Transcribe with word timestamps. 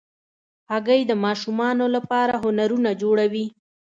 هګۍ 0.71 1.01
د 1.07 1.11
ماشومانو 1.25 1.85
لپاره 1.95 2.33
هنرونه 2.43 2.91
جوړوي. 3.01 3.45